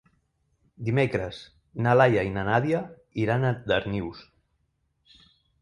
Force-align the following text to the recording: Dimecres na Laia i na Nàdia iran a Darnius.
Dimecres 0.87 1.41
na 1.87 1.93
Laia 2.01 2.23
i 2.29 2.31
na 2.39 2.45
Nàdia 2.49 2.81
iran 3.25 3.47
a 3.51 3.55
Darnius. 3.73 4.27